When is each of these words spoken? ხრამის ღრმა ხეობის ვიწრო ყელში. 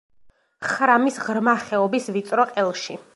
ხრამის 0.69 1.19
ღრმა 1.27 1.55
ხეობის 1.67 2.09
ვიწრო 2.17 2.49
ყელში. 2.57 2.99